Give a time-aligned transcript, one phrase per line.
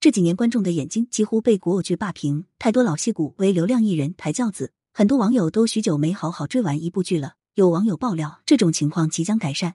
[0.00, 7.34] 这几年观众的眼睛几乎被古偶剧霸屏，太多老戏骨为流量艺人抬轿子，很多网友都许久没好好追完一部剧了。
[7.54, 9.74] 有网友爆料，这种情况即将改善。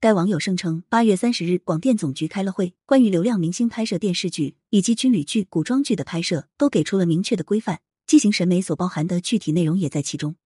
[0.00, 10.36] 该网友声称，八月三十日，广电总局开了会，关于流量明星拍摄电视剧以及军旅剧、古装剧的拍摄，都给出了明确的规范，畸形审美所包含的具体内容也在其中。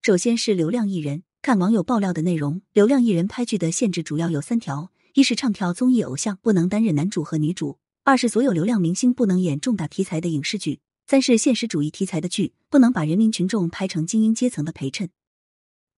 [0.00, 7.78] 首先是流量艺人，看网友爆料的内容，流量艺人拍剧的限制主要有三条：一是唱跳综艺偶像不能担任男主和女主；
[8.08, 15.10] 二是所有流量明星不能演重大题材的影视剧；三是现实主义题材的剧不能把人民群众拍成精英阶层的陪衬。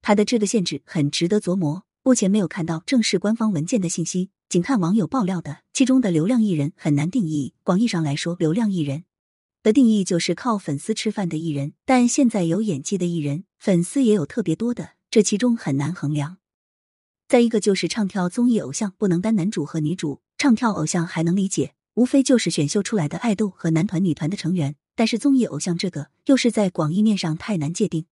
[0.02, 1.84] 他的这个限制很值得琢磨。
[2.02, 7.54] 目前没有看到正式官方文件的信息，仅看网友爆料的，其中的流量艺人很难定义。
[7.62, 9.04] 广义上来说，流量艺人
[9.62, 11.74] 的定义就是靠粉丝吃饭的艺人。
[11.84, 16.38] 但现在有演技的艺人，粉丝也有特别多的，这其中很难衡量。
[17.28, 24.76] 再一个就是唱跳综艺偶像不能担男主和女主，唱跳偶像还能理解，无非就是选秀出来的爱豆和男团女团的成员。
[24.94, 28.06] 但是综艺偶像这个，又是在广义面上太难界定。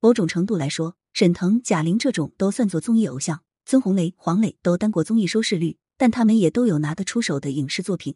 [0.00, 0.96] 某种程度来说。
[1.14, 8.14] 沈腾、贾玲这种都算作综艺偶像，孙红雷、黄磊都单过综艺收视率，但他们也都有拿得出手的影视作品。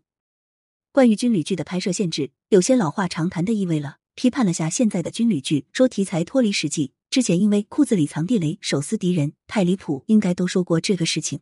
[0.92, 3.98] 关于军旅剧的拍摄限制，有些老话常谈的意味了。
[4.14, 6.92] 批判了下现在的军旅剧，说题材脱离实际。
[7.10, 11.40] 之前因为裤子里藏地雷、手撕敌人太离谱，应该都说过这个事情。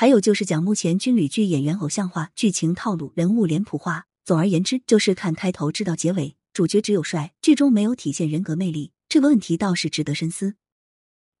[0.00, 4.06] 还有就是讲目前军旅剧演员偶像化、剧情套路、人物脸谱化。
[4.24, 8.92] 总而言之，就是看开头知道结尾，主角只有帅，剧中没有体现人格魅力。
[9.08, 10.54] 这个问题倒是值得深思。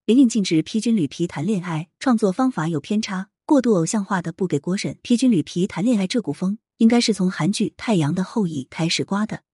[0.06, 4.98] 明令禁止披军旅皮谈恋爱，创作方法有偏差，过度偶像化的不给国审。
[5.02, 9.44] 披军旅皮谈恋爱这股风，应该是从韩剧《太阳的后裔》开始刮的。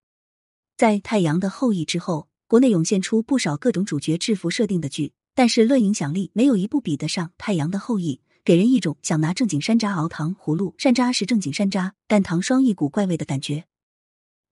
[0.78, 13.64] 在《太阳的后裔》之后，国内涌现出不少各种主角制服设定的剧，但是论影响力，没有一部比得上《太阳的后裔》，给人一种想拿正经山楂熬糖葫芦，山楂是正经山楂，但糖霜一股怪味的感觉。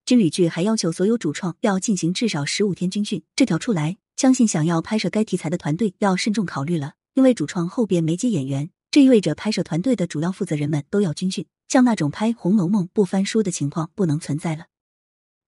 [0.06, 6.94] 军旅剧还要求所有主创要进行至少十五天军训，这条出来，相信想要拍摄该题材的团队要慎重考虑了。
[7.12, 14.68] 因为主创后边没接演员，这意味着拍摄团队的主要负责人们都要军训，像那种拍《红楼梦》不翻书的情况不能存在了。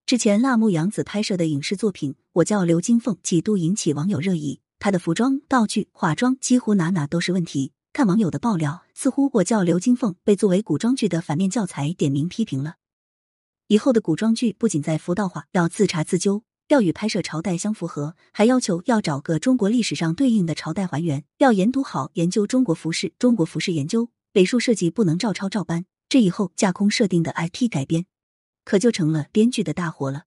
[0.04, 7.72] 之前辣目洋子拍摄的影视作品《我叫刘金凤》几度引起网友热议，她的服装、道具、化妆几乎哪哪都是问题。
[7.94, 12.74] 看网友的爆料，似乎《我叫刘金凤》被作为古装剧的反面教材点名批评了。
[13.68, 25.86] 以后的古装剧不仅在服道化要自查自纠，要与拍摄朝代相符合，还要求要找个中国历史上对应的朝代还原，要研读好研究中国服饰、中国服饰研究、美术设计不能照抄照搬。
[26.08, 28.06] 这以后架空设定的 IP 改编，
[28.64, 30.24] 可就成了编剧的大活了。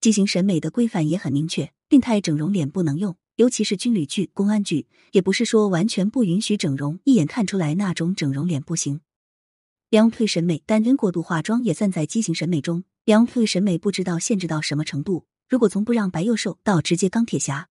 [0.00, 9.00] 畸形审美的规范也很明确，病态整容脸不能用，尤其是军旅剧、公安剧，也不是说完全不允许整容，一眼看出来那种整容脸不行。
[9.90, 12.84] 阳腿审美，单人过度化妆也算在畸形审美中。
[13.06, 15.24] 阳腿审美不知道限制到什么程度。
[15.48, 17.68] 如果从不让白又瘦到直接钢铁侠，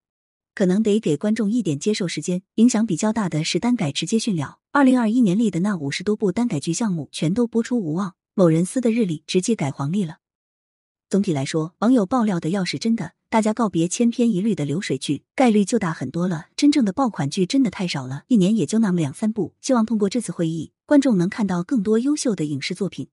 [0.54, 2.44] 可能得给观众一点接受时间。
[2.56, 4.58] 影响比较大的是单改直接训了。
[4.74, 10.21] 二零二一年里的那五十多部单改剧项目全都播出无望，某人撕的日历直接改黄历了。
[11.12, 16.46] 总体来说，网友爆料的要是真的，大家告别千篇一律的流水剧，概率就大很多了。
[16.56, 19.54] 真正的爆款剧真的太少了，一年也就那么两三部。
[19.60, 20.72] 希望通过这次会议。
[20.86, 23.10] 观众能看到更多优秀的影视作品。